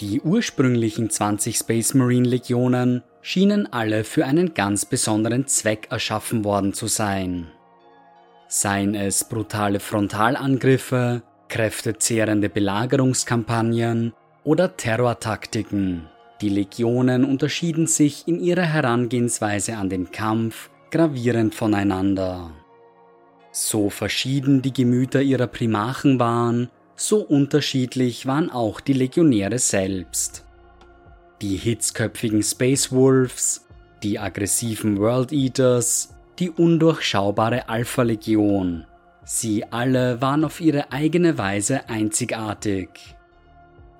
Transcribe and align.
Die 0.00 0.22
ursprünglichen 0.22 1.10
20 1.10 1.58
Space 1.58 1.92
Marine 1.92 2.26
Legionen 2.26 3.02
schienen 3.20 3.70
alle 3.70 4.04
für 4.04 4.24
einen 4.24 4.54
ganz 4.54 4.86
besonderen 4.86 5.46
Zweck 5.46 5.88
erschaffen 5.90 6.42
worden 6.42 6.72
zu 6.72 6.86
sein. 6.86 7.48
Seien 8.48 8.94
es 8.94 9.24
brutale 9.24 9.78
Frontalangriffe, 9.78 11.22
kräftezehrende 11.50 12.48
Belagerungskampagnen 12.48 14.14
oder 14.42 14.74
Terrortaktiken. 14.74 16.08
Die 16.40 16.48
Legionen 16.48 17.22
unterschieden 17.26 17.86
sich 17.86 18.26
in 18.26 18.40
ihrer 18.40 18.62
Herangehensweise 18.62 19.76
an 19.76 19.90
den 19.90 20.10
Kampf 20.10 20.70
gravierend 20.90 21.54
voneinander. 21.54 22.52
So 23.52 23.90
verschieden 23.90 24.62
die 24.62 24.72
Gemüter 24.72 25.20
ihrer 25.20 25.46
Primachen 25.46 26.18
waren, 26.18 26.70
so 27.00 27.22
unterschiedlich 27.22 28.26
waren 28.26 28.50
auch 28.50 28.80
die 28.80 28.92
Legionäre 28.92 29.58
selbst. 29.58 30.44
Die 31.40 31.56
hitzköpfigen 31.56 32.42
Space 32.42 32.92
Wolves, 32.92 33.66
die 34.02 34.18
aggressiven 34.18 34.98
World 34.98 35.32
Eaters, 35.32 36.14
die 36.38 36.50
undurchschaubare 36.50 37.68
Alpha 37.68 38.02
Legion. 38.02 38.84
Sie 39.24 39.64
alle 39.64 40.20
waren 40.20 40.44
auf 40.44 40.60
ihre 40.60 40.92
eigene 40.92 41.38
Weise 41.38 41.88
einzigartig. 41.88 42.90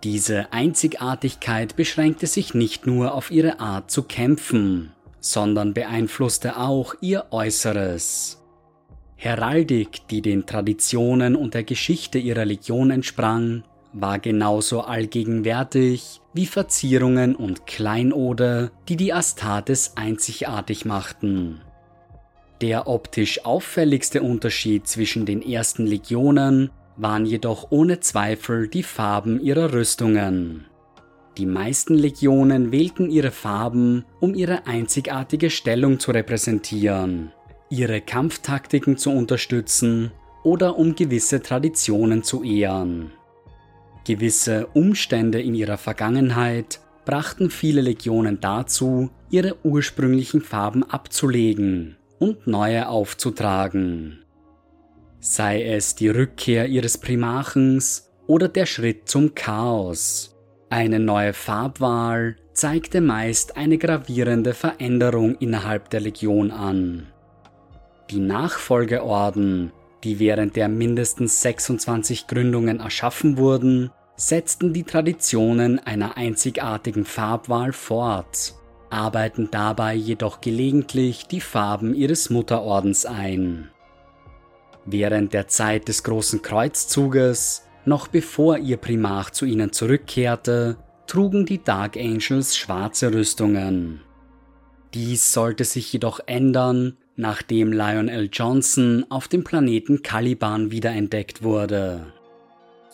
Diese 0.05 0.53
Einzigartigkeit 0.53 1.77
beschränkte 1.77 2.27
sich 2.27 2.53
nicht 2.53 2.87
nur 2.87 3.15
auf 3.15 3.31
ihre 3.31 3.61
Art 3.61 3.91
zu 3.91 4.03
kämpfen, 4.03 4.93
sondern 5.21 5.73
beeinflusste 5.73 6.59
auch 6.59 6.95
ihr 7.01 7.27
Äußeres. 7.31 8.40
Heraldik, 9.23 10.09
die 10.09 10.23
den 10.23 10.47
Traditionen 10.47 11.37
und 11.37 11.53
der 11.53 11.63
Geschichte 11.63 12.19
ihrer 12.19 12.47
Legion 12.47 12.91
entsprang, 12.91 13.65
war 13.93 14.19
genauso 14.19 14.81
allgegenwärtig 14.81 16.23
wie 16.33 16.47
Verzierungen 16.47 17.37
und 17.37 17.67
Kleinode, 17.67 18.71
die 18.89 18.97
die 18.97 19.13
Astartes 19.13 19.93
einzigartig 19.95 20.87
machten. 20.87 21.61
Der 22.63 22.89
optisch 22.89 23.45
auffälligste 23.45 24.23
Unterschied 24.23 24.87
zwischen 24.87 25.27
den 25.27 25.43
ersten 25.43 25.87
Legionen 25.87 26.71
waren 26.97 27.27
jedoch 27.27 27.71
ohne 27.71 28.01
Zweifel 28.01 28.69
die 28.69 28.83
Farben 28.83 29.39
ihrer 29.39 29.75
Rüstungen. 29.75 30.65
Die 31.37 31.47
meisten 31.47 31.93
Legionen 31.93 32.73
wählten 32.73 33.11
ihre 33.11 33.33
Farben, 33.33 34.07
um 34.19 34.35
ihre 34.35 34.67
einzigartige 34.67 35.51
Stellung 35.51 35.99
zu 36.01 36.11
repräsentieren 36.11 37.33
ihre 37.71 38.01
Kampftaktiken 38.01 38.97
zu 38.97 39.11
unterstützen 39.11 40.11
oder 40.43 40.77
um 40.77 40.95
gewisse 40.95 41.41
Traditionen 41.41 42.23
zu 42.23 42.43
ehren. 42.43 43.13
Gewisse 44.05 44.67
Umstände 44.75 45.41
in 45.41 45.55
ihrer 45.55 45.79
Vergangenheit 45.79 46.81
brachten 47.05 47.51
viele 47.51 47.81
Legionen 47.81 48.41
dazu, 48.41 49.11
ihre 49.31 49.57
ursprünglichen 49.65 50.41
Farben 50.41 50.83
abzulegen 50.83 51.97
und 52.19 52.47
neue 52.47 52.89
aufzutragen. 52.89 54.25
Sei 55.21 55.63
es 55.63 55.95
die 55.95 56.09
Rückkehr 56.09 56.67
ihres 56.67 56.99
Primachens 56.99 58.11
oder 58.27 58.49
der 58.49 58.67
Schritt 58.67 59.09
zum 59.09 59.35
Chaos. 59.35 60.37
Eine 60.71 60.99
neue 60.99 61.33
Farbwahl 61.33 62.37
zeigte 62.53 63.01
meist 63.01 63.57
eine 63.57 63.77
gravierende 63.77 64.55
Veränderung 64.55 65.35
innerhalb 65.37 65.91
der 65.91 66.01
Legion 66.01 66.51
an. 66.51 67.07
Die 68.11 68.19
Nachfolgeorden, 68.19 69.71
die 70.03 70.19
während 70.19 70.57
der 70.57 70.69
mindestens 70.69 71.43
26 71.43 72.27
Gründungen 72.27 72.81
erschaffen 72.81 73.39
wurden, 73.39 73.93
setzten 74.17 74.73
die 74.73 74.83
Traditionen 74.83 75.79
einer 75.79 76.17
einzigartigen 76.17 77.05
Farbwahl 77.05 77.73
fort, 77.73 78.55
arbeiten 78.91 79.49
dabei 79.53 79.95
jedoch 79.95 80.41
gelegentlich 80.41 81.29
die 81.29 81.41
Farben 81.41 81.95
ihres 81.95 82.31
Mutterordens 82.31 83.07
ein. 83.07 83.71
Während 84.85 85.33
der 85.33 85.47
Zeit 85.47 85.87
des 85.87 86.03
Großen 86.03 86.43
Kreuzzuges, 86.43 87.63
noch 87.85 88.09
bevor 88.09 88.59
ihr 88.59 88.77
Primach 88.77 89.31
zu 89.31 89.47
ihnen 89.47 89.73
zurückkehrte, 89.73 90.79
trugen 91.07 91.47
die 91.47 91.63
Dark 91.63 91.97
Angels 91.97 92.57
schwarze 92.57 93.15
Rüstungen. 93.15 94.01
Dies 94.95 95.33
sollte 95.33 95.65
sich 95.65 95.93
jedoch 95.93 96.19
ändern, 96.27 96.97
nachdem 97.21 97.73
Lionel 97.73 98.31
Johnson 98.33 99.05
auf 99.11 99.29
dem 99.29 99.45
Planeten 99.45 100.03
Caliban 100.03 100.71
wiederentdeckt 100.71 101.43
wurde. 101.43 102.07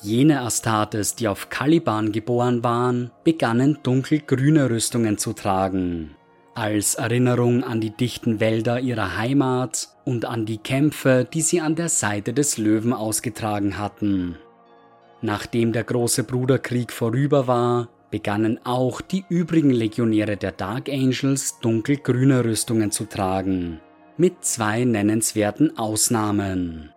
Jene 0.02 0.40
Astartes, 0.40 1.14
die 1.14 1.28
auf 1.28 1.48
Caliban 1.48 2.12
geboren 2.12 2.62
waren, 2.62 3.10
begannen 3.24 3.78
dunkelgrüne 3.82 4.68
Rüstungen 4.68 5.16
zu 5.16 5.32
tragen, 5.32 6.16
als 6.54 6.96
Erinnerung 6.96 7.64
an 7.64 7.80
die 7.80 7.96
dichten 7.96 8.40
Wälder 8.40 8.80
ihrer 8.80 9.16
Heimat 9.16 9.88
und 10.04 10.24
an 10.26 10.44
die 10.44 10.58
Kämpfe, 10.58 11.26
die 11.32 11.40
sie 11.40 11.60
an 11.60 11.76
der 11.76 11.88
Seite 11.88 12.34
des 12.34 12.58
Löwen 12.58 12.92
ausgetragen 12.92 13.78
hatten. 13.78 14.36
Nachdem 15.22 15.72
der 15.72 15.84
große 15.84 16.24
Bruderkrieg 16.24 16.92
vorüber 16.92 17.46
war, 17.46 17.88
begannen 18.10 18.60
auch 18.64 19.00
die 19.00 19.24
übrigen 19.28 19.70
Legionäre 19.70 20.36
der 20.36 20.52
Dark 20.52 20.88
Angels 20.88 21.58
dunkelgrüne 21.60 22.44
Rüstungen 22.44 22.90
zu 22.90 23.06
tragen, 23.06 23.80
mit 24.18 24.44
zwei 24.44 24.84
nennenswerten 24.84 25.76
Ausnahmen. 25.76 26.90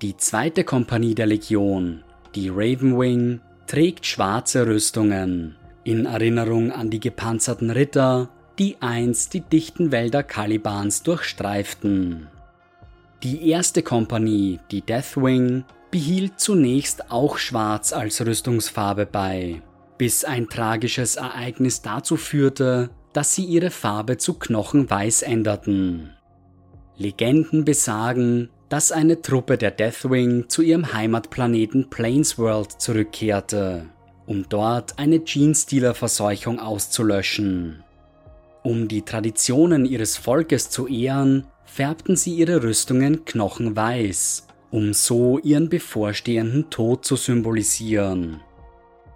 Die 0.00 0.16
zweite 0.16 0.64
Kompanie 0.64 1.14
der 1.14 1.26
Legion, 1.26 2.02
die 2.34 2.48
Ravenwing, 2.48 3.40
trägt 3.66 4.04
schwarze 4.06 4.66
Rüstungen, 4.66 5.56
in 5.84 6.06
Erinnerung 6.06 6.72
an 6.72 6.90
die 6.90 7.00
gepanzerten 7.00 7.70
Ritter, 7.70 8.28
die 8.58 8.76
einst 8.80 9.34
die 9.34 9.40
dichten 9.40 9.92
Wälder 9.92 10.22
Kalibans 10.22 11.02
durchstreiften. 11.02 12.28
Die 13.22 13.48
erste 13.48 13.82
Kompanie, 13.82 14.58
die 14.70 14.82
Deathwing, 14.82 15.64
behielt 15.92 16.40
zunächst 16.40 17.10
auch 17.10 17.38
Schwarz 17.38 17.92
als 17.92 18.24
Rüstungsfarbe 18.24 19.06
bei, 19.06 19.62
bis 19.96 20.24
ein 20.24 20.48
tragisches 20.48 21.16
Ereignis 21.16 21.82
dazu 21.82 22.16
führte, 22.16 22.90
dass 23.12 23.34
sie 23.34 23.44
ihre 23.44 23.70
Farbe 23.70 24.16
zu 24.16 24.34
Knochenweiß 24.34 25.22
änderten. 25.22 26.10
Legenden 26.96 27.64
besagen, 27.64 28.50
dass 28.68 28.92
eine 28.92 29.20
Truppe 29.20 29.58
der 29.58 29.70
Deathwing 29.70 30.48
zu 30.48 30.62
ihrem 30.62 30.92
Heimatplaneten 30.92 31.90
Plainsworld 31.90 32.72
zurückkehrte, 32.80 33.86
um 34.26 34.46
dort 34.48 34.98
eine 34.98 35.20
Genestealer-Verseuchung 35.20 36.58
auszulöschen. 36.58 37.82
Um 38.62 38.88
die 38.88 39.02
Traditionen 39.02 39.84
ihres 39.84 40.16
Volkes 40.16 40.70
zu 40.70 40.86
ehren, 40.86 41.46
färbten 41.64 42.16
sie 42.16 42.34
ihre 42.34 42.62
Rüstungen 42.62 43.24
knochenweiß, 43.24 44.46
um 44.70 44.92
so 44.92 45.38
ihren 45.38 45.68
bevorstehenden 45.68 46.70
Tod 46.70 47.04
zu 47.04 47.16
symbolisieren. 47.16 48.40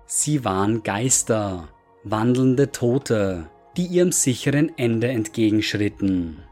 Sie 0.06 0.44
waren 0.44 0.82
Geister, 0.82 1.68
wandelnde 2.04 2.72
Tote, 2.72 3.46
die 3.76 3.86
ihrem 3.86 4.12
sicheren 4.12 4.76
Ende 4.76 5.08
entgegenschritten. 5.08 6.45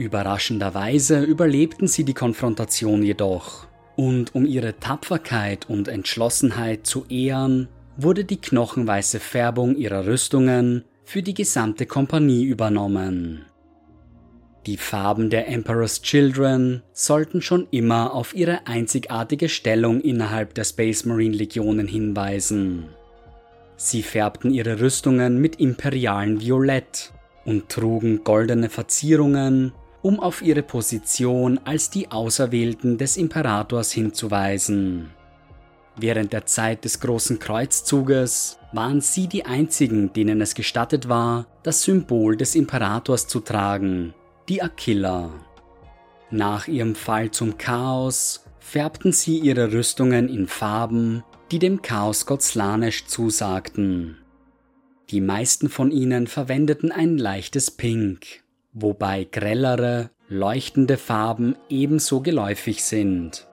Überraschenderweise 0.00 1.22
überlebten 1.22 1.86
sie 1.86 2.04
die 2.04 2.14
Konfrontation 2.14 3.02
jedoch. 3.02 3.66
Und 3.96 4.34
um 4.34 4.46
ihre 4.46 4.80
Tapferkeit 4.80 5.68
und 5.68 5.88
Entschlossenheit 5.88 6.86
zu 6.86 7.04
ehren, 7.10 7.68
wurde 7.98 8.24
die 8.24 8.40
knochenweiße 8.40 9.20
Färbung 9.20 9.76
ihrer 9.76 10.06
Rüstungen 10.06 10.84
für 11.04 11.22
die 11.22 11.34
gesamte 11.34 11.84
Kompanie 11.84 12.44
übernommen. 12.44 13.44
Die 14.64 14.78
Farben 14.78 15.28
der 15.28 15.48
Emperor's 15.48 16.00
Children 16.00 16.82
sollten 16.94 17.42
schon 17.42 17.66
immer 17.70 18.14
auf 18.14 18.34
ihre 18.34 18.66
einzigartige 18.66 19.50
Stellung 19.50 20.00
innerhalb 20.00 20.54
der 20.54 20.64
Space 20.64 21.04
Marine 21.04 21.36
Legionen 21.36 21.86
hinweisen. 21.86 22.88
Sie 23.76 24.02
färbten 24.02 24.50
ihre 24.50 24.80
Rüstungen 24.80 25.42
mit 25.42 25.60
imperialen 25.60 26.40
Violett 26.40 27.12
und 27.44 27.68
trugen 27.68 28.24
goldene 28.24 28.70
Verzierungen 28.70 29.72
um 30.02 30.20
auf 30.20 30.42
ihre 30.42 30.62
Position 30.62 31.60
als 31.64 31.90
die 31.90 32.10
Auserwählten 32.10 32.98
des 32.98 33.16
Imperators 33.16 33.92
hinzuweisen. 33.92 35.10
Während 35.96 36.32
der 36.32 36.46
Zeit 36.46 36.84
des 36.84 37.00
Großen 37.00 37.38
Kreuzzuges 37.38 38.58
waren 38.72 39.00
sie 39.00 39.26
die 39.26 39.44
einzigen, 39.44 40.12
denen 40.12 40.40
es 40.40 40.54
gestattet 40.54 41.08
war, 41.08 41.46
das 41.62 41.82
Symbol 41.82 42.36
des 42.36 42.54
Imperators 42.54 43.26
zu 43.26 43.40
tragen, 43.40 44.14
die 44.48 44.62
Aquila. 44.62 45.30
Nach 46.30 46.68
ihrem 46.68 46.94
Fall 46.94 47.32
zum 47.32 47.58
Chaos 47.58 48.44
färbten 48.60 49.12
sie 49.12 49.38
ihre 49.38 49.72
Rüstungen 49.72 50.28
in 50.28 50.46
Farben, 50.46 51.24
die 51.50 51.58
dem 51.58 51.82
Chaosgott 51.82 52.42
Slanesh 52.42 53.06
zusagten. 53.06 54.16
Die 55.10 55.20
meisten 55.20 55.68
von 55.68 55.90
ihnen 55.90 56.28
verwendeten 56.28 56.92
ein 56.92 57.18
leichtes 57.18 57.72
Pink, 57.72 58.44
wobei 58.72 59.24
grellere, 59.24 60.10
leuchtende 60.28 60.96
Farben 60.96 61.56
ebenso 61.68 62.20
geläufig 62.20 62.84
sind. 62.84 63.48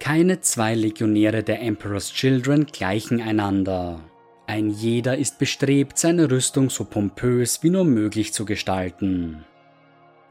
Keine 0.00 0.40
zwei 0.40 0.74
Legionäre 0.74 1.42
der 1.42 1.60
Emperor's 1.60 2.12
Children 2.12 2.66
gleichen 2.66 3.20
einander. 3.20 4.00
Ein 4.46 4.70
jeder 4.70 5.18
ist 5.18 5.38
bestrebt, 5.38 5.98
seine 5.98 6.30
Rüstung 6.30 6.70
so 6.70 6.84
pompös 6.84 7.62
wie 7.62 7.70
nur 7.70 7.84
möglich 7.84 8.32
zu 8.32 8.44
gestalten. 8.44 9.44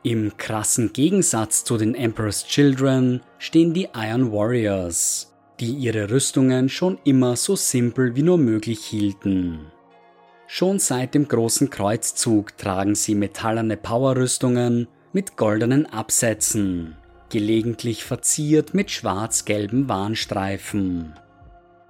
Im 0.03 0.37
krassen 0.37 0.93
Gegensatz 0.93 1.63
zu 1.63 1.77
den 1.77 1.93
Emperor's 1.93 2.45
Children 2.47 3.21
stehen 3.39 3.73
die 3.73 3.89
Iron 3.93 4.31
Warriors, 4.31 5.33
die 5.59 5.71
ihre 5.71 6.09
Rüstungen 6.09 6.69
schon 6.69 6.97
immer 7.03 7.35
so 7.35 7.55
simpel 7.55 8.15
wie 8.15 8.23
nur 8.23 8.37
möglich 8.37 8.85
hielten. 8.85 9.71
Schon 10.49 10.79
seit 10.79 11.13
dem 11.13 11.27
großen 11.27 11.69
Kreuzzug 11.69 12.57
tragen 12.57 12.95
sie 12.95 13.15
metallerne 13.15 13.75
Powerrüstungen 13.75 14.87
mit 15.11 15.35
goldenen 15.35 15.85
Absätzen, 15.85 16.95
gelegentlich 17.29 18.05
verziert 18.05 18.73
mit 18.73 18.89
schwarz-gelben 18.89 19.89
Warnstreifen. 19.89 21.13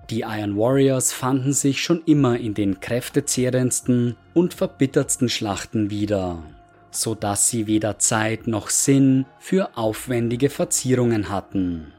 Die 0.09 0.21
Iron 0.21 0.57
Warriors 0.57 1.13
fanden 1.13 1.53
sich 1.53 1.81
schon 1.81 2.01
immer 2.05 2.39
in 2.39 2.55
den 2.55 2.79
kräftezehrendsten 2.79 4.15
und 4.33 4.55
verbittertsten 4.55 5.29
Schlachten 5.29 5.91
wieder, 5.91 6.41
so 6.89 7.13
dass 7.13 7.49
sie 7.49 7.67
weder 7.67 7.99
Zeit 7.99 8.47
noch 8.47 8.71
Sinn 8.71 9.25
für 9.37 9.77
aufwendige 9.77 10.49
Verzierungen 10.49 11.29
hatten. 11.29 11.93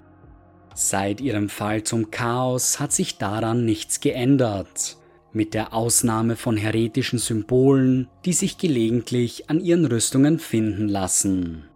Seit 0.74 1.20
ihrem 1.20 1.48
Fall 1.48 1.84
zum 1.84 2.10
Chaos 2.10 2.80
hat 2.80 2.92
sich 2.92 3.18
daran 3.18 3.64
nichts 3.64 4.00
geändert, 4.00 4.97
mit 5.38 5.54
der 5.54 5.72
Ausnahme 5.72 6.34
von 6.34 6.56
heretischen 6.56 7.20
Symbolen, 7.20 8.08
die 8.24 8.32
sich 8.32 8.58
gelegentlich 8.58 9.48
an 9.48 9.60
ihren 9.60 9.84
Rüstungen 9.84 10.40
finden 10.40 10.88
lassen. 10.88 11.68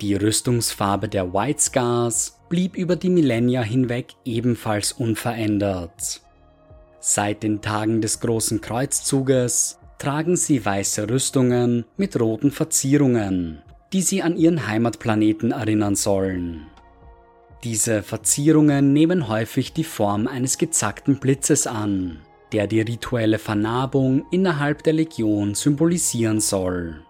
Die 0.00 0.14
Rüstungsfarbe 0.14 1.10
der 1.10 1.34
White 1.34 1.60
Scars 1.60 2.40
blieb 2.48 2.74
über 2.74 2.96
die 2.96 3.10
Millennia 3.10 3.60
hinweg 3.60 4.14
ebenfalls 4.24 4.92
unverändert. 4.92 6.22
Seit 7.00 7.42
den 7.42 7.60
Tagen 7.60 8.00
des 8.00 8.20
großen 8.20 8.62
Kreuzzuges 8.62 9.78
tragen 9.98 10.34
sie 10.34 10.64
weiße 10.64 11.10
Rüstungen 11.10 11.84
mit 11.98 12.18
roten 12.18 12.50
Verzierungen, 12.50 13.60
die 13.92 14.00
sie 14.00 14.22
an 14.22 14.38
ihren 14.38 14.66
Heimatplaneten 14.66 15.50
erinnern 15.50 15.96
sollen. 15.96 16.62
Diese 17.62 18.02
Verzierungen 18.02 18.94
nehmen 18.94 19.28
häufig 19.28 19.74
die 19.74 19.84
Form 19.84 20.26
eines 20.26 20.56
gezackten 20.56 21.20
Blitzes 21.20 21.66
an, 21.66 22.20
der 22.52 22.66
die 22.66 22.80
rituelle 22.80 23.38
Vernarbung 23.38 24.26
innerhalb 24.30 24.82
der 24.82 24.92
Legion 24.92 25.54
symbolisieren 25.54 26.40
soll. 26.40 27.02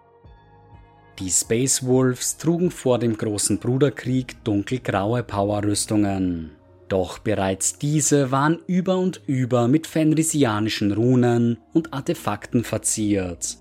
Die 1.19 1.31
Space 1.31 1.85
Wolves 1.87 2.39
trugen 2.39 2.71
vor 2.71 2.99
dem 2.99 3.17
großen 3.17 3.59
Bruderkrieg 3.59 4.43
dunkelgraue 4.43 5.23
Powerrüstungen. 5.23 6.51
Doch 6.89 7.19
bereits 7.19 7.79
diese 7.79 8.33
waren 8.33 8.59
über 8.67 8.99
und 8.99 9.21
über 9.27 9.69
mit 9.69 9.87
fenrisianischen 9.87 10.93
Runen 10.93 11.59
und 11.73 11.95
Artefakten 11.95 12.65
verziert. 12.65 13.59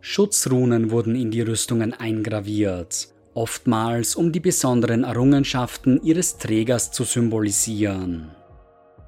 Schutzrunen 0.00 0.90
wurden 0.90 1.16
in 1.16 1.30
die 1.30 1.40
Rüstungen 1.40 1.94
eingraviert, 1.94 3.08
oftmals 3.32 4.14
um 4.14 4.32
die 4.32 4.40
besonderen 4.40 5.04
Errungenschaften 5.04 6.02
ihres 6.02 6.36
Trägers 6.36 6.92
zu 6.92 7.04
symbolisieren. 7.04 8.30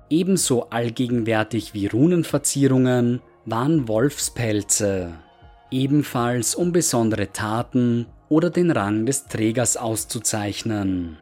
Ebenso 0.09 0.71
allgegenwärtig 0.71 1.75
wie 1.75 1.89
Runenverzierungen 1.89 3.21
waren 3.45 3.89
Wolfspelze, 3.89 5.15
ebenfalls 5.71 6.55
um 6.55 6.71
besondere 6.71 7.33
Taten 7.33 8.07
oder 8.29 8.51
den 8.51 8.71
Rang 8.71 9.07
des 9.07 9.27
Trägers 9.27 9.77
auszuzeichnen. 9.77 11.19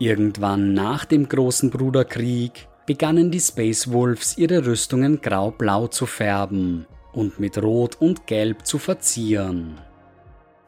Irgendwann 0.00 0.74
nach 0.74 1.04
dem 1.04 1.28
großen 1.28 1.70
Bruderkrieg 1.70 2.68
begannen 2.86 3.30
die 3.30 3.40
Space 3.40 3.90
Wolves 3.92 4.36
ihre 4.36 4.66
Rüstungen 4.66 5.20
grau-blau 5.20 5.86
zu 5.86 6.06
färben 6.06 6.86
und 7.12 7.38
mit 7.38 7.56
Rot 7.62 8.00
und 8.00 8.26
Gelb 8.26 8.66
zu 8.66 8.78
verzieren. 8.78 9.78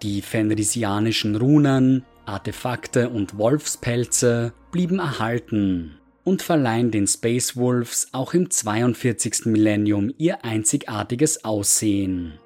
Die 0.03 0.23
fenrisianischen 0.23 1.35
Runen, 1.35 2.05
Artefakte 2.26 3.09
und 3.09 3.38
Wolfspelze 3.38 4.53
blieben 4.71 5.00
erhalten 5.00 5.98
und 6.28 6.42
verleihen 6.42 6.90
den 6.90 7.06
Space 7.06 7.56
Wolves 7.56 8.08
auch 8.12 8.34
im 8.34 8.50
42. 8.50 9.46
Millennium 9.46 10.12
ihr 10.19 10.44
einzigartiges 10.44 11.42
Aussehen. 11.42 12.38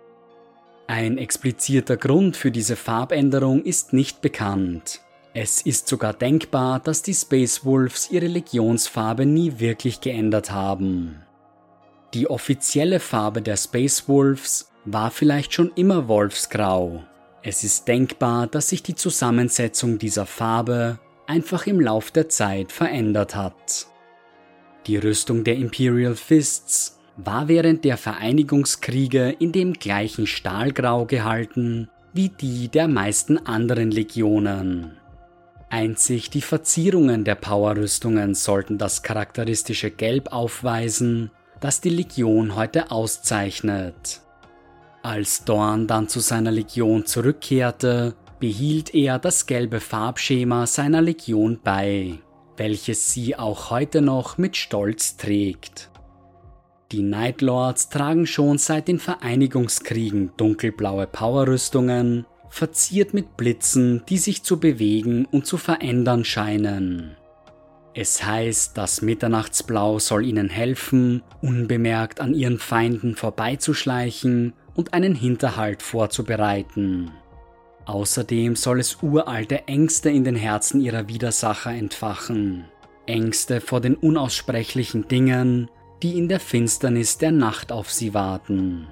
Ein 0.87 1.19
explizierter 1.19 1.97
Grund 1.97 2.37
für 2.37 2.53
diese 2.53 2.77
Farbänderung 2.77 3.65
ist 3.65 3.93
nicht 3.93 4.23
bekannt. 4.23 5.01
Es 5.35 5.63
ist 5.63 5.89
sogar 5.89 6.15
denkbar, 6.15 6.79
dass 6.79 7.03
die 7.03 7.15
Space 7.15 7.65
Wolves 7.65 8.09
ihre 8.13 8.29
Legionsfarbe 8.29 9.27
nie 9.27 9.59
wirklich 9.59 10.01
geändert 10.01 10.53
haben. 10.53 11.23
Die 12.15 12.31
offizielle 12.31 13.01
Farbe 13.01 13.43
der 13.43 13.57
Space 13.57 14.07
Wolves 14.07 14.71
war 14.85 15.11
vielleicht 15.11 15.55
schon 15.55 15.73
immer 15.75 16.07
Wolfsgrau. 16.07 17.03
Es 17.43 17.65
ist 17.65 17.89
denkbar, 17.89 18.47
dass 18.47 18.69
sich 18.69 18.85
die 18.85 18.95
Zusammensetzung 18.95 19.99
dieser 19.99 20.27
Farbe 20.27 21.01
einfach 21.33 21.67
im 21.67 21.81
Lauf 21.81 22.11
der 22.11 22.29
Zeit 22.29 22.73
verändert 22.73 23.35
hat. 23.35 23.87
Die 24.87 24.99
Rüstung 24.99 25.45
der 25.45 25.57
Imperial 25.57 26.15
Fists 26.15 27.01
war 27.17 27.49
während 27.49 27.87
der 27.87 27.97
Vereinigungskriege 27.97 29.35
in 29.39 29.51
dem 29.51 29.73
gleichen 29.73 30.27
Stahlgrau 30.27 31.07
gehalten 31.07 31.89
wie 32.13 32.29
die 32.29 32.69
der 32.69 32.87
meisten 32.87 33.39
anderen 33.39 33.91
Legionen. 33.91 34.99
Einzig 35.71 36.29
die 36.29 36.43
Verzierungen 36.43 37.25
der 37.25 37.37
Powerrüstungen 37.37 38.35
sollten 38.35 38.77
das 38.77 39.03
charakteristische 39.03 39.91
Gelb 39.91 40.31
aufweisen, 40.31 41.31
das 41.61 41.81
die 41.81 41.89
Legion 41.89 42.57
heute 42.57 42.91
auszeichnet. 42.91 44.21
Als 45.03 45.45
Dorn 45.45 45.87
dann 45.87 46.09
zu 46.09 46.21
seiner 46.21 46.51
Legion 46.51 47.07
zurückkehrte, 47.07 48.15
behielt 48.43 48.93
er 48.93 49.21
das 49.21 49.47
gelbe 49.47 49.79
Farbschema 49.79 50.67
seiner 50.67 51.01
Legion 51.01 51.61
bei, 51.63 52.19
welches 52.57 53.13
sie 53.13 53.37
auch 53.37 53.71
heute 53.71 54.03
noch 54.03 54.37
mit 54.37 54.57
Stolz 54.57 55.17
trägt. 55.17 55.93
Die 56.91 57.03
Night 57.03 57.41
Lords 57.41 57.89
tragen 57.89 58.27
schon 58.27 58.59
seit 58.59 58.89
den 58.89 58.99
Vereinigungskriegen 58.99 60.33
dunkelblaue 60.37 61.07
Powerrüstungen, 61.07 62.27
verziert 62.49 63.15
mit 63.15 63.37
Blitzen, 63.37 64.03
die 64.09 64.19
sich 64.19 64.43
zu 64.43 64.59
bewegen 64.59 65.25
und 65.27 65.47
zu 65.47 65.57
verändern 65.57 66.25
scheinen. 66.25 67.17
Es 67.95 68.25
heißt, 68.25 68.77
das 68.77 69.03
Mitternachtsblau 69.03 70.01
soll 70.01 70.27
ihnen 70.27 70.49
helfen, 70.49 71.23
unbemerkt 71.43 72.21
an 72.21 72.35
ihren 72.35 72.59
Feinden 72.59 73.15
vorbeizuschleichen 73.15 74.55
und 74.75 74.95
einen 74.95 75.15
Hinterhalt 75.15 75.81
vorzubereiten. 75.81 77.13
Außerdem 77.85 78.57
soll 78.57 78.81
es 78.81 78.99
uralte 79.03 79.67
Ängste 79.67 80.11
in 80.11 80.25
den 80.25 80.37
Herzen 80.37 80.81
ihrer 80.81 81.09
Widersacher 81.09 81.73
entfachen. 81.73 82.65
Ängste 83.07 83.61
vor 83.61 83.81
den 83.81 83.97
unaussprechlichen 83.97 85.09
Dingen, 85.09 85.69
die 86.03 86.19
in 86.19 86.29
der 86.29 86.41
Finsternis 86.41 87.19
der 87.19 87.33
Nacht 87.33 87.73
auf 87.73 87.91
sie 87.91 88.15
warten. 88.15 88.89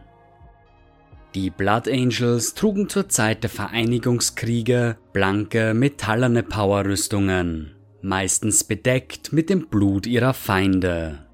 Die 1.34 1.50
Blood 1.50 1.86
Angels 1.88 2.54
trugen 2.54 2.88
zur 2.88 3.08
Zeit 3.08 3.44
der 3.44 3.50
Vereinigungskriege 3.50 4.96
blanke, 5.12 5.74
metallerne 5.74 6.42
Powerrüstungen, 6.42 7.76
meistens 8.02 8.64
bedeckt 8.64 9.32
mit 9.32 9.48
dem 9.48 9.68
Blut 9.68 10.08
ihrer 10.08 10.34
Feinde. 10.34 11.26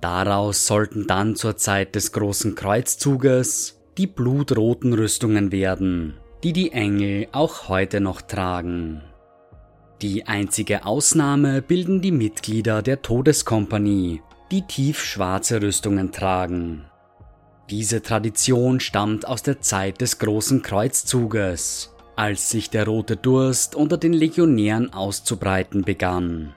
Daraus 0.00 0.66
sollten 0.66 1.06
dann 1.06 1.36
zur 1.36 1.56
Zeit 1.56 1.94
des 1.94 2.10
großen 2.12 2.56
Kreuzzuges 2.56 3.80
die 3.96 4.08
blutroten 4.08 4.92
Rüstungen 4.92 5.52
werden, 5.52 6.14
die 6.46 6.52
die 6.52 6.70
Engel 6.70 7.26
auch 7.32 7.68
heute 7.68 8.00
noch 8.00 8.20
tragen. 8.20 9.02
Die 10.00 10.28
einzige 10.28 10.86
Ausnahme 10.86 11.60
bilden 11.60 12.00
die 12.00 12.12
Mitglieder 12.12 12.82
der 12.82 13.02
Todeskompanie, 13.02 14.22
die 14.52 14.62
tiefschwarze 14.62 15.60
Rüstungen 15.60 16.12
tragen. 16.12 16.84
Diese 17.68 18.00
Tradition 18.00 18.78
stammt 18.78 19.26
aus 19.26 19.42
der 19.42 19.60
Zeit 19.60 20.00
des 20.00 20.20
großen 20.20 20.62
Kreuzzuges, 20.62 21.92
als 22.14 22.48
sich 22.48 22.70
der 22.70 22.86
rote 22.86 23.16
Durst 23.16 23.74
unter 23.74 23.98
den 23.98 24.12
Legionären 24.12 24.92
auszubreiten 24.92 25.82
begann. 25.82 26.54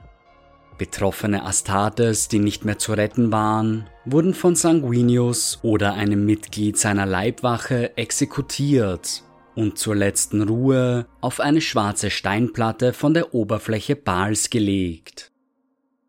Betroffene 0.78 1.44
Astartes, 1.44 2.28
die 2.28 2.38
nicht 2.38 2.64
mehr 2.64 2.78
zu 2.78 2.92
retten 2.92 3.32
waren, 3.32 3.88
wurden 4.04 4.34
von 4.34 4.54
Sanguinius 4.54 5.58
oder 5.62 5.94
einem 5.94 6.24
Mitglied 6.24 6.78
seiner 6.78 7.06
Leibwache 7.06 7.96
exekutiert 7.96 9.24
und 9.60 9.76
zur 9.76 9.94
letzten 9.94 10.40
Ruhe 10.40 11.06
auf 11.20 11.38
eine 11.38 11.60
schwarze 11.60 12.08
Steinplatte 12.08 12.94
von 12.94 13.12
der 13.12 13.34
Oberfläche 13.34 13.94
Baals 13.94 14.48
gelegt. 14.48 15.32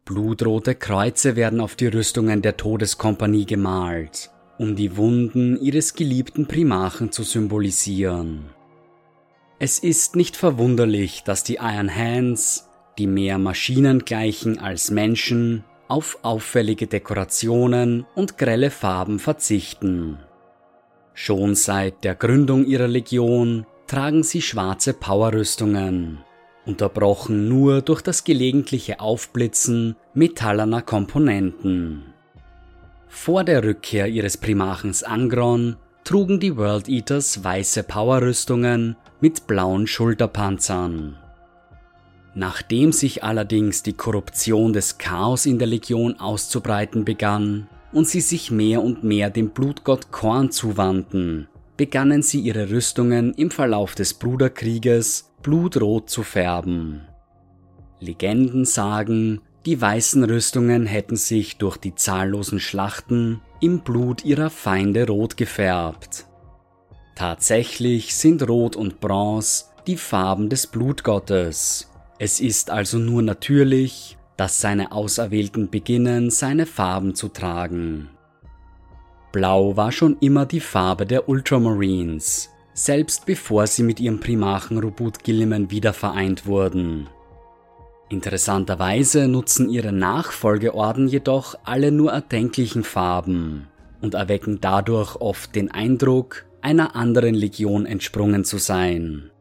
Blutrote 0.06 0.74
Kreuze 0.74 1.36
werden 1.36 1.60
auf 1.60 1.76
die 1.76 1.88
Rüstungen 1.88 2.42
der 2.42 2.56
Todeskompanie 2.56 3.46
gemalt, 3.46 4.32
um 4.58 4.78
die 4.78 4.96
Wunden 4.96 5.60
ihres 5.62 5.96
geliebten 5.96 6.48
Primarchen 6.48 7.12
zu 7.12 7.24
symbolisieren. 7.24 8.46
Es 9.60 9.80
ist 9.80 10.16
nicht 10.16 10.38
verwunderlich, 10.38 11.24
dass 11.26 11.44
die 11.44 11.56
Iron 11.56 11.94
Hands, 11.94 12.70
die 12.98 13.08
mehr 13.08 13.38
Maschinen 13.38 14.06
gleichen 14.06 14.60
als 14.60 14.92
Menschen, 14.92 15.66
auf 15.90 16.20
auffällige 16.22 16.88
Dekorationen 16.88 18.06
und 18.16 18.38
grelle 18.38 18.72
Farben 18.72 19.20
verzichten. 19.20 20.20
Schon 21.14 21.56
seit 21.56 22.04
der 22.04 22.16
Gründung 22.16 22.66
ihrer 22.66 22.88
Legion 22.88 23.66
tragen 23.88 24.24
sie 24.24 24.42
schwarze 24.42 24.94
Powerrüstungen, 24.94 26.20
unterbrochen 26.66 27.50
nur 27.50 27.82
durch 27.82 28.02
das 28.02 28.24
gelegentliche 28.24 29.00
Aufblitzen 29.00 29.96
metallerner 30.14 30.82
Komponenten. 30.82 32.04
Vor 33.08 33.44
der 33.44 33.64
Rückkehr 33.64 34.08
ihres 34.08 34.38
Primachens 34.38 35.04
Angron 35.04 35.76
trugen 36.06 36.40
die 36.40 36.56
World 36.56 36.88
Eaters 36.88 37.44
weiße 37.44 37.84
Powerrüstungen 37.84 38.96
mit 39.20 39.48
blauen 39.48 39.88
Schulterpanzern. 39.88 41.18
Nachdem 42.34 42.94
sich 42.94 43.26
allerdings 43.26 43.84
die 43.84 43.94
Korruption 43.94 44.72
des 44.72 44.98
Chaos 44.98 45.46
in 45.46 45.60
der 45.60 45.68
Legion 45.68 46.18
auszubreiten 46.20 47.04
begann 47.04 47.68
und 47.92 48.08
sie 48.08 48.22
sich 48.22 48.52
mehr 48.52 48.82
und 48.82 49.04
mehr 49.04 49.30
dem 49.30 49.50
Blutgott 49.50 50.12
Korn 50.12 50.52
zuwandten, 50.52 51.48
begannen 51.78 52.22
sie 52.22 52.40
ihre 52.40 52.70
Rüstungen 52.70 53.34
im 53.34 53.52
Verlauf 53.52 53.96
des 53.96 54.14
Bruderkrieges 54.14 55.32
blutrot 55.42 56.10
zu 56.10 56.24
färben. 56.24 57.02
Legenden 58.00 58.66
sagen, 58.66 59.42
die 59.66 59.80
weißen 59.80 60.24
Rüstungen 60.24 60.86
hätten 60.86 61.16
sich 61.16 61.58
durch 61.58 61.78
die 61.78 61.94
zahllosen 61.94 62.60
Schlachten 62.60 63.42
im 63.60 63.82
Blut 63.82 64.26
ihrer 64.26 64.50
Feinde 64.50 65.08
rot 65.08 65.38
gefärbt. 65.38 66.26
Tatsächlich 67.16 68.16
sind 68.16 68.48
Rot 68.48 68.76
und 68.76 69.00
Bronze 69.00 69.66
die 69.86 69.98
Farben 69.98 70.50
des 70.50 70.66
Blutgottes. 70.66 71.92
Es 72.18 72.40
ist 72.40 72.72
also 72.72 72.98
nur 72.98 73.22
natürlich, 73.22 74.18
dass 74.38 74.62
seine 74.62 74.92
Auserwählten 74.92 75.70
beginnen, 75.70 76.30
seine 76.30 76.66
Farben 76.66 77.16
zu 77.16 77.28
tragen. 77.28 78.10
Blau 79.32 79.78
war 79.78 79.92
schon 79.92 80.18
immer 80.20 80.46
die 80.46 80.60
Farbe 80.60 81.06
der 81.06 81.30
Ultramarines, 81.30 82.50
selbst 82.74 83.26
bevor 83.26 83.68
sie 83.68 83.84
mit 83.84 84.00
ihrem 84.00 84.20
Primachen 84.20 84.78
Rubut 84.78 85.24
Gilliman 85.24 85.72
wieder 85.72 85.94
vereint 85.94 86.46
wurden. 86.46 87.08
Interessanterweise 88.10 89.30
nutzen 89.30 89.70
ihre 89.70 89.94
Nachfolgeorden 89.94 91.08
jedoch 91.08 91.56
alle 91.64 91.94
nur 91.94 92.12
erdenklichen 92.12 92.84
Farben 92.84 93.68
und 94.02 94.16
erwecken 94.16 94.60
dadurch 94.60 95.16
oft 95.16 95.56
den 95.56 95.72
Eindruck, 95.72 96.46
einer 96.62 96.96
anderen 96.96 97.34
Legion 97.36 97.86
entsprungen 97.86 98.44
zu 98.44 98.58
sein. 98.58 99.32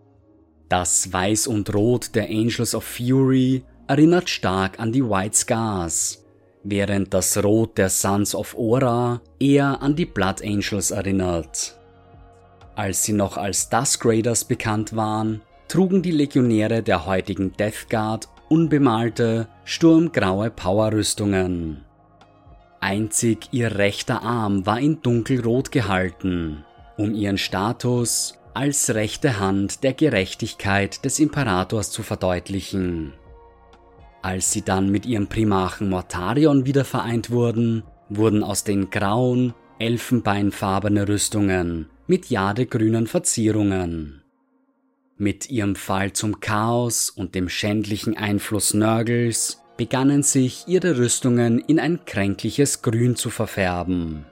Das 0.69 1.13
Weiß 1.13 1.49
und 1.49 1.75
Rot 1.75 2.15
der 2.15 2.29
Angels 2.29 2.77
of 2.77 2.85
Fury 2.85 3.65
erinnert 3.91 4.31
stark 4.31 4.79
an 4.79 4.93
die 4.93 5.03
White 5.03 5.37
Scars, 5.37 6.25
während 6.63 7.13
das 7.13 7.43
Rot 7.43 7.77
der 7.77 7.89
Sons 7.89 8.37
of 8.37 8.55
Ora 8.57 9.21
eher 9.41 9.83
an 9.83 9.97
die 9.97 10.07
Blood 10.07 10.45
Angels 10.45 10.93
erinnert. 10.93 11.77
Als 12.77 13.03
sie 13.03 13.13
noch 13.13 13.37
als 13.37 13.69
Dusk 13.69 14.07
Raiders 14.07 14.45
bekannt 14.45 14.95
waren, 14.95 15.41
trugen 15.67 16.03
die 16.03 16.13
Legionäre 16.13 16.85
der 16.85 17.05
heutigen 17.05 17.53
Death 17.55 17.91
Guard 17.91 18.29
unbemalte, 18.49 19.49
sturmgraue 19.65 20.51
Powerrüstungen. 20.51 21.85
Einzig 22.79 23.49
ihr 23.51 23.75
rechter 23.75 24.23
Arm 24.23 24.67
war 24.67 24.79
in 24.79 25.03
dunkelrot 25.03 25.73
gehalten, 25.73 26.65
um 26.97 27.13
ihren 27.13 27.39
Status 27.39 28.39
als 28.55 28.95
rechte 28.95 29.41
Hand 29.41 29.83
der 29.83 29.95
Gerechtigkeit 29.95 31.05
des 31.05 31.19
Imperators 31.19 31.91
zu 31.91 32.05
verdeutlichen. 32.05 33.15
Als 34.23 34.53
sie 34.53 34.62
dann 34.62 34.91
mit 34.91 35.07
ihrem 35.07 35.29
Primachen 35.29 35.89
Mortarion 35.89 36.67
wieder 36.67 36.85
vereint 36.85 37.31
wurden, 37.31 37.85
wurden 38.09 38.43
aus 38.43 38.65
den 38.65 38.91
grauen, 38.91 39.55
elfenbeinfarbene 39.79 41.09
Rüstungen 41.09 41.87
mit 42.07 42.29
jadegrünen 42.29 43.07
Verzierungen. 43.07 44.23
Mit 45.17 45.49
ihrem 45.50 45.75
Fall 45.75 46.12
zum 46.12 46.41
Chaos 46.41 47.09
und 47.09 47.35
dem 47.35 47.49
schändlichen 47.49 48.17
Einfluss 48.17 48.75
Nörgels 48.75 49.62
begannen 49.77 50.23
sich 50.23 50.65
ihre 50.67 50.99
Rüstungen 50.99 51.59
in 51.59 51.79
ein 51.79 52.05
kränkliches 52.05 52.83
Grün 52.83 53.17
zu 53.17 53.31
verfärben. 53.31 54.27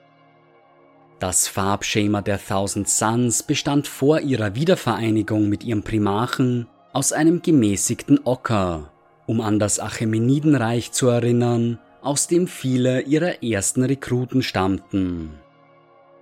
Das 1.19 1.47
Farbschema 1.47 2.21
der 2.21 2.39
Thousand 2.39 2.87
Suns 2.87 3.43
bestand 3.43 3.87
vor 3.87 4.19
ihrer 4.19 4.55
Wiedervereinigung 4.55 5.49
mit 5.49 5.63
ihrem 5.63 5.83
Primachen 5.83 6.67
aus 6.93 7.11
einem 7.11 7.41
gemäßigten 7.41 8.21
Ocker, 8.25 8.91
um 9.29 9.41
an 9.41 9.59
das 9.59 9.79
Achämenidenreich 9.79 10.91
zu 10.91 11.07
erinnern, 11.07 11.77
aus 12.01 12.25
dem 12.25 12.47
viele 12.47 13.01
ihrer 13.01 13.43
ersten 13.43 13.83
Rekruten 13.83 14.41
stammten. 14.41 15.29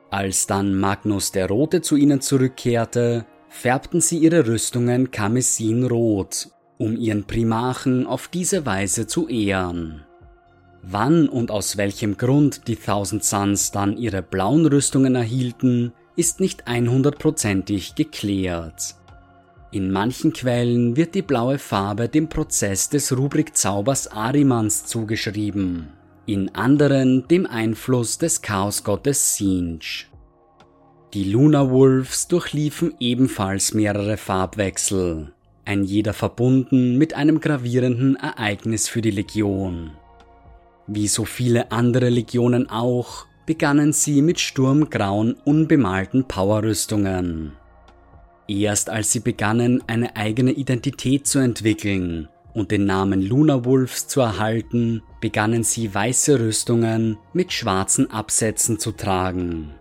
Als 0.09 0.45
dann 0.45 0.77
Magnus 0.77 1.31
der 1.31 1.47
Rote 1.47 1.81
zu 1.81 1.95
ihnen 1.95 2.19
zurückkehrte, 2.19 3.25
färbten 3.47 4.01
sie 4.01 4.17
ihre 4.17 4.45
Rüstungen 4.45 5.09
karmesinrot, 5.09 6.49
um 6.77 6.97
ihren 6.97 7.23
Primachen 7.23 8.05
auf 8.05 8.27
diese 8.27 8.65
Weise 8.65 9.07
zu 9.07 9.29
ehren. 9.29 10.03
Wann 10.81 11.29
und 11.29 11.49
aus 11.49 11.77
welchem 11.77 12.17
Grund 12.17 12.67
die 12.67 12.75
Thousand 12.75 13.23
Suns 13.23 13.71
dann 13.71 13.95
ihre 13.95 14.21
blauen 14.21 14.65
Rüstungen 14.65 15.15
erhielten, 15.15 15.93
ist 16.17 16.41
nicht 16.41 16.67
100%ig 16.67 17.95
geklärt. 17.95 18.96
In 19.71 19.91
manchen 19.91 20.31
Quellen 20.31 20.95
wird 20.95 21.13
die 21.13 21.21
blaue 21.21 21.57
Farbe 21.57 22.07
dem 22.07 22.29
Prozess 22.29 22.87
des 22.89 23.15
Rubrik-Zaubers 23.15 24.07
Arimans 24.07 24.85
zugeschrieben, 24.85 25.89
in 26.25 26.55
anderen 26.55 27.27
dem 27.27 27.45
Einfluss 27.45 28.17
des 28.17 28.41
Chaosgottes 28.41 29.35
Sinj. 29.35 30.07
Die 31.13 31.25
Luna 31.25 31.69
Wolves 31.69 32.29
durchliefen 32.29 32.93
ebenfalls 33.01 33.73
mehrere 33.73 34.15
Farbwechsel, 34.15 35.33
ein 35.65 35.83
jeder 35.83 36.13
verbunden 36.13 36.97
mit 36.97 37.13
einem 37.13 37.41
gravierenden 37.41 38.15
Ereignis 38.15 38.87
für 38.87 39.01
die 39.01 39.11
Legion. 39.11 39.91
Wie 40.87 41.09
so 41.09 41.25
viele 41.25 41.73
andere 41.73 42.07
Legionen 42.07 42.69
auch, 42.69 43.25
begannen 43.45 43.91
sie 43.91 44.21
mit 44.21 44.39
sturmgrauen, 44.39 45.35
unbemalten 45.43 46.25
Powerrüstungen. 46.25 47.56
Erst 48.47 48.89
als 48.89 49.11
sie 49.11 49.19
begannen, 49.19 49.83
eine 49.87 50.15
eigene 50.15 50.51
Identität 50.51 51.27
zu 51.27 51.39
entwickeln 51.39 52.29
und 52.53 52.71
den 52.71 52.85
Namen 52.85 53.21
Luna 53.21 53.65
Wolves 53.65 54.07
zu 54.07 54.21
erhalten, 54.21 55.03
begannen 55.19 55.63
sie 55.63 55.93
weiße 55.93 56.39
Rüstungen 56.39 57.17
mit 57.33 57.51
schwarzen 57.51 58.09
Absätzen 58.09 58.79
zu 58.79 58.93
tragen. 58.93 59.75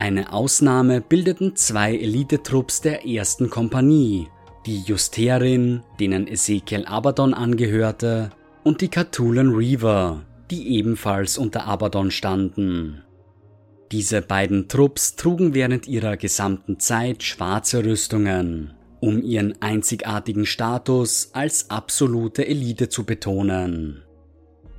Eine 0.00 0.32
Ausnahme 0.32 1.00
bildeten 1.00 1.56
zwei 1.56 1.96
Elitetrupps 1.96 2.80
der 2.80 3.06
ersten 3.06 3.48
Kompanie, 3.48 4.28
die 4.66 4.80
Justerin, 4.80 5.82
denen 5.98 6.28
Ezekiel 6.28 6.84
Abaddon 6.84 7.32
angehörte, 7.32 8.30
und 8.64 8.80
die 8.80 8.88
Catulan 8.88 9.50
Reaver, 9.50 10.22
die 10.50 10.76
ebenfalls 10.76 11.38
unter 11.38 11.64
Abaddon 11.66 12.10
standen. 12.10 13.02
Diese 13.90 14.20
beiden 14.20 14.68
Trupps 14.68 15.16
trugen 15.16 15.54
während 15.54 15.88
ihrer 15.88 16.18
gesamten 16.18 16.78
Zeit 16.78 17.22
schwarze 17.22 17.82
Rüstungen, 17.84 18.74
um 19.00 19.22
ihren 19.22 19.62
einzigartigen 19.62 20.44
Status 20.44 21.30
als 21.32 21.70
absolute 21.70 22.46
Elite 22.46 22.90
zu 22.90 23.04
betonen. 23.04 24.02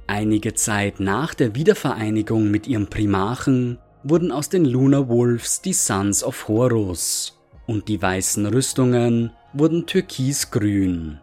Einige 0.06 0.54
Zeit 0.54 1.00
nach 1.00 1.34
der 1.34 1.56
Wiedervereinigung 1.56 2.52
mit 2.52 2.68
ihrem 2.68 2.88
Primachen 2.88 3.80
wurden 4.04 4.32
aus 4.32 4.50
den 4.50 4.66
Lunar 4.66 5.10
Wolves 5.10 5.62
die 5.62 5.74
Sons 5.74 6.24
of 6.24 6.48
Horus 6.48 7.40
und 7.66 7.88
die 7.88 8.02
weißen 8.02 8.46
Rüstungen 8.46 9.32
wurden 9.54 9.88
türkisgrün. 9.88 11.20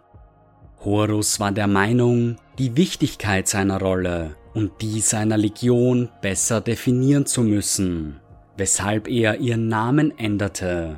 Horus 0.84 1.38
war 1.38 1.52
der 1.52 1.66
Meinung, 1.68 2.36
die 2.58 2.76
Wichtigkeit 2.76 3.48
seiner 3.48 3.80
Rolle 3.80 4.36
und 4.56 4.80
die 4.80 5.00
seiner 5.00 5.36
Legion 5.36 6.08
besser 6.22 6.62
definieren 6.62 7.26
zu 7.26 7.42
müssen, 7.42 8.16
weshalb 8.56 9.06
er 9.06 9.38
ihren 9.38 9.68
Namen 9.68 10.18
änderte. 10.18 10.96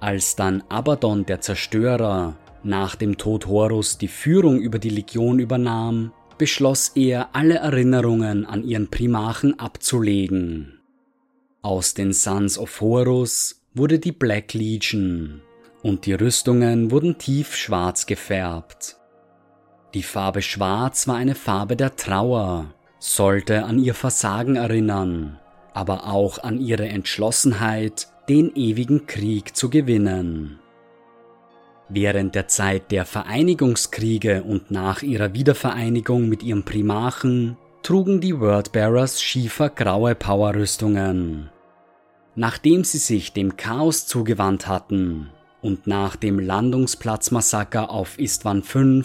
Als 0.00 0.34
dann 0.34 0.64
Abaddon 0.68 1.24
der 1.24 1.40
Zerstörer 1.40 2.36
nach 2.64 2.96
dem 2.96 3.16
Tod 3.16 3.46
Horus 3.46 3.98
die 3.98 4.08
Führung 4.08 4.58
über 4.58 4.80
die 4.80 4.90
Legion 4.90 5.38
übernahm, 5.38 6.12
beschloss 6.38 6.90
er, 6.96 7.36
alle 7.36 7.58
Erinnerungen 7.58 8.44
an 8.44 8.64
ihren 8.64 8.90
Primachen 8.90 9.56
abzulegen. 9.60 10.80
Aus 11.62 11.94
den 11.94 12.12
Sons 12.12 12.58
of 12.58 12.80
Horus 12.80 13.62
wurde 13.74 14.00
die 14.00 14.12
Black 14.12 14.54
Legion 14.54 15.40
und 15.82 16.04
die 16.04 16.14
Rüstungen 16.14 16.90
wurden 16.90 17.16
tiefschwarz 17.16 18.06
gefärbt. 18.06 18.99
Die 19.94 20.04
Farbe 20.04 20.40
Schwarz 20.40 21.08
war 21.08 21.16
eine 21.16 21.34
Farbe 21.34 21.74
der 21.74 21.96
Trauer, 21.96 22.66
sollte 23.00 23.64
an 23.64 23.80
ihr 23.80 23.94
Versagen 23.94 24.54
erinnern, 24.54 25.40
aber 25.74 26.06
auch 26.06 26.38
an 26.38 26.60
ihre 26.60 26.88
Entschlossenheit, 26.88 28.06
den 28.28 28.54
ewigen 28.54 29.06
Krieg 29.06 29.56
zu 29.56 29.68
gewinnen. 29.68 30.60
Während 31.88 32.36
der 32.36 32.46
Zeit 32.46 32.92
der 32.92 33.04
Vereinigungskriege 33.04 34.44
und 34.44 34.70
nach 34.70 35.02
ihrer 35.02 35.34
Wiedervereinigung 35.34 36.28
mit 36.28 36.44
ihrem 36.44 36.62
Primarchen 36.62 37.56
trugen 37.82 38.20
die 38.20 38.38
Wordbearers 38.38 39.20
schiefergraue 39.20 40.14
Powerrüstungen. 40.14 41.50
Nachdem 42.36 42.84
sie 42.84 42.98
sich 42.98 43.32
dem 43.32 43.56
Chaos 43.56 44.06
zugewandt 44.06 44.68
hatten 44.68 45.30
und 45.62 45.88
nach 45.88 46.14
dem 46.14 46.38
Landungsplatzmassaker 46.38 47.90
auf 47.90 48.20
Istvan 48.20 48.62
V 48.62 49.02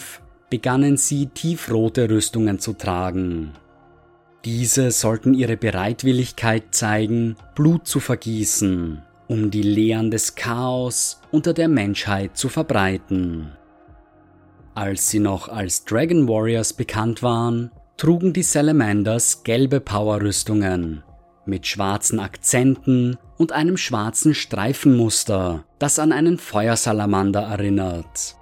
begannen 0.50 0.96
sie 0.96 1.26
tiefrote 1.26 2.08
Rüstungen 2.08 2.58
zu 2.58 2.72
tragen. 2.72 3.52
Diese 4.44 4.90
sollten 4.90 5.34
ihre 5.34 5.56
Bereitwilligkeit 5.56 6.74
zeigen, 6.74 7.36
Blut 7.54 7.86
zu 7.86 7.98
vergießen, 7.98 9.02
um 9.26 9.50
die 9.50 9.62
Lehren 9.62 10.10
des 10.10 10.36
Chaos 10.36 11.20
unter 11.32 11.52
der 11.52 11.68
Menschheit 11.68 12.36
zu 12.36 12.48
verbreiten. 12.48 13.52
Als 14.74 15.10
sie 15.10 15.18
noch 15.18 15.48
als 15.48 15.84
Dragon 15.84 16.28
Warriors 16.28 16.74
bekannt 16.74 17.22
waren, 17.22 17.70
trugen 17.96 18.32
die 18.32 18.42
Salamanders 18.42 19.42
gelbe 19.42 19.80
Powerrüstungen 19.80 21.02
mit 21.46 21.66
schwarzen 21.66 22.20
Akzenten 22.20 23.16
und 23.36 23.52
einem 23.52 23.76
schwarzen 23.76 24.34
Streifenmuster, 24.34 25.64
das 25.78 25.98
an 25.98 26.12
einen 26.12 26.38
Feuersalamander 26.38 27.42
erinnert. 27.42 28.35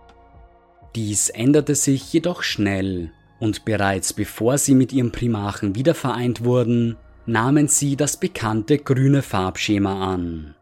Dies 0.95 1.29
änderte 1.29 1.75
sich 1.75 2.13
jedoch 2.13 2.43
schnell 2.43 3.11
und 3.41 3.65
bereits 3.65 4.13
bevor 4.13 4.59
sie 4.59 4.75
mit 4.75 4.93
ihrem 4.93 5.11
Primarchen 5.11 5.75
wiedervereint 5.75 6.45
wurden, 6.45 6.97
nahmen 7.27 7.69
sie 7.69 7.97
das 7.97 8.17
bekannte 8.17 8.79
grüne 8.79 9.23
Farbschema 9.23 10.13
an. 10.13 10.55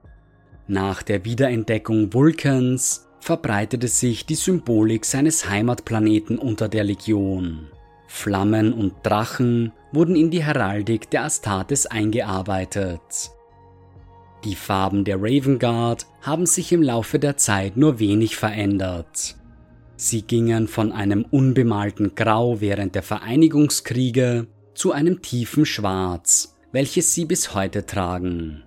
Nach 0.67 1.03
der 1.03 1.25
Wiederentdeckung 1.25 2.15
Vulkans 2.15 3.09
verbreitete 3.21 3.89
sich 3.89 4.27
die 4.27 4.35
Symbolik 4.35 5.05
seines 5.05 5.49
Heimatplaneten 5.49 6.39
unter 6.39 6.69
der 6.69 6.85
Legion. 6.85 7.69
Flammen 8.09 8.73
und 8.73 8.95
Drachen 9.03 9.73
wurden 9.93 10.17
in 10.17 10.31
die 10.31 10.43
Heraldik 10.43 11.11
der 11.11 11.25
Astartes 11.25 11.87
eingearbeitet. 11.87 13.31
Die 14.45 14.55
Farben 14.55 15.05
der 15.05 15.19
Raven 15.21 15.59
Guard 15.59 16.07
haben 16.21 16.47
sich 16.47 16.73
im 16.73 16.83
Laufe 16.83 17.19
der 17.19 17.37
Zeit 17.37 17.77
nur 17.77 17.99
wenig 17.99 18.37
verändert. 18.37 19.37
Sie 20.05 20.23
gingen 20.23 20.67
von 20.67 20.91
einem 20.91 21.25
unbemalten 21.31 22.17
Grau 22.17 22.61
während 22.61 22.97
der 22.97 23.05
Vereinigungskriege 23.05 24.49
zu 24.75 24.91
einem 24.91 25.23
tiefen 25.23 25.65
Schwarz, 25.65 26.57
welches 26.73 27.15
sie 27.15 27.25
bis 27.25 27.55
heute 27.55 27.87
tragen. 27.87 28.65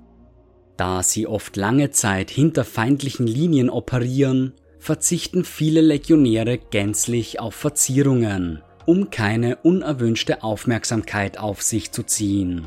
Da 0.77 1.03
sie 1.03 1.27
oft 1.27 1.57
lange 1.57 1.91
Zeit 1.91 2.31
hinter 2.31 2.63
feindlichen 2.63 3.27
Linien 3.27 3.69
operieren, 3.69 4.53
verzichten 4.79 5.43
viele 5.43 5.81
Legionäre 5.81 6.57
gänzlich 6.57 7.37
auf 7.37 7.53
Verzierungen, 7.53 8.61
um 8.85 9.09
keine 9.09 9.57
unerwünschte 9.57 10.41
Aufmerksamkeit 10.41 11.37
auf 11.37 11.61
sich 11.61 11.91
zu 11.91 12.03
ziehen. 12.03 12.65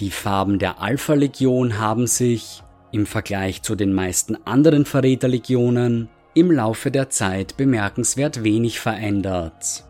Die 0.00 0.10
Farben 0.10 0.58
der 0.58 0.82
Alpha-Legion 0.82 1.78
haben 1.78 2.08
sich, 2.08 2.64
im 2.90 3.06
Vergleich 3.06 3.62
zu 3.62 3.76
den 3.76 3.92
meisten 3.92 4.36
anderen 4.46 4.84
Verräterlegionen, 4.84 6.08
im 6.36 6.50
Laufe 6.50 6.90
der 6.90 7.08
Zeit 7.08 7.56
bemerkenswert 7.56 8.44
wenig 8.44 8.78
verändert. 8.78 9.84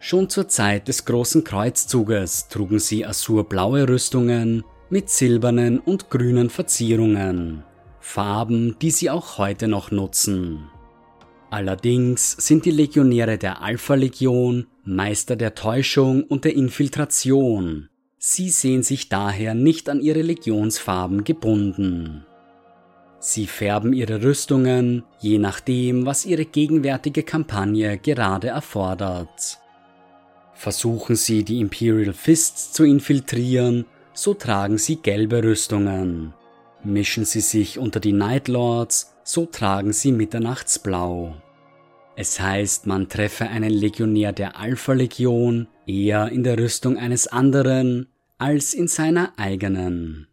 Schon 0.00 0.28
zur 0.28 0.48
Zeit 0.48 0.88
des 0.88 1.04
Großen 1.04 1.44
Kreuzzuges 1.44 2.48
trugen 2.48 2.80
sie 2.80 3.06
azurblaue 3.06 3.88
Rüstungen 3.88 4.64
mit 4.90 5.08
silbernen 5.08 5.78
und 5.78 6.10
grünen 6.10 6.50
Verzierungen, 6.50 7.62
Farben, 8.00 8.76
die 8.82 8.90
sie 8.90 9.08
auch 9.08 9.38
heute 9.38 9.68
noch 9.68 9.92
nutzen. 9.92 10.68
Allerdings 11.50 12.32
sind 12.32 12.64
die 12.64 12.72
Legionäre 12.72 13.38
der 13.38 13.62
Alpha-Legion 13.62 14.66
Meister 14.84 15.36
der 15.36 15.54
Täuschung 15.54 16.24
und 16.24 16.44
der 16.44 16.56
Infiltration. 16.56 17.88
Sie 18.18 18.50
sehen 18.50 18.82
sich 18.82 19.08
daher 19.08 19.54
nicht 19.54 19.88
an 19.88 20.00
ihre 20.00 20.22
Legionsfarben 20.22 21.22
gebunden. 21.22 22.26
Sie 23.20 23.46
färben 23.46 23.92
ihre 23.92 24.22
Rüstungen, 24.22 25.02
je 25.20 25.38
nachdem, 25.38 26.06
was 26.06 26.24
ihre 26.24 26.44
gegenwärtige 26.44 27.24
Kampagne 27.24 27.98
gerade 27.98 28.48
erfordert. 28.48 29.58
Versuchen 30.54 31.16
sie 31.16 31.44
die 31.44 31.60
Imperial 31.60 32.12
Fists 32.12 32.72
zu 32.72 32.84
infiltrieren, 32.84 33.86
so 34.12 34.34
tragen 34.34 34.78
sie 34.78 34.96
gelbe 34.96 35.42
Rüstungen. 35.42 36.32
Mischen 36.84 37.24
sie 37.24 37.40
sich 37.40 37.78
unter 37.78 38.00
die 38.00 38.12
Night 38.12 38.48
Lords, 38.48 39.14
so 39.24 39.46
tragen 39.46 39.92
sie 39.92 40.12
Mitternachtsblau. 40.12 41.34
Es 42.16 42.40
heißt, 42.40 42.86
man 42.86 43.08
treffe 43.08 43.48
einen 43.48 43.70
Legionär 43.70 44.32
der 44.32 44.58
Alpha-Legion 44.58 45.68
eher 45.86 46.28
in 46.30 46.42
der 46.42 46.58
Rüstung 46.58 46.96
eines 46.96 47.28
anderen 47.28 48.08
als 48.38 48.74
in 48.74 48.88
seiner 48.88 49.32
eigenen. 49.36 50.26